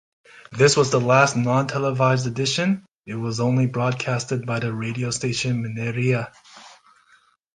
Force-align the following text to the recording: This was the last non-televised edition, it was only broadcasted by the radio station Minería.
This 0.51 0.75
was 0.75 0.89
the 0.89 0.99
last 0.99 1.37
non-televised 1.37 2.25
edition, 2.25 2.87
it 3.05 3.13
was 3.13 3.39
only 3.39 3.67
broadcasted 3.67 4.47
by 4.47 4.59
the 4.59 4.73
radio 4.73 5.11
station 5.11 5.63
Minería. 5.63 6.33